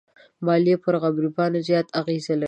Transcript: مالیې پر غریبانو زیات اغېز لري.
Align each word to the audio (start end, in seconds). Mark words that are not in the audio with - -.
مالیې 0.45 0.75
پر 0.83 0.95
غریبانو 1.01 1.59
زیات 1.67 1.87
اغېز 1.99 2.23
لري. 2.29 2.39